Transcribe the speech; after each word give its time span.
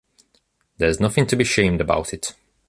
There’s 0.79 0.99
nothing 0.99 1.27
to 1.27 1.35
be 1.35 1.43
shamed 1.43 1.79
about 1.79 2.11
it. 2.11 2.33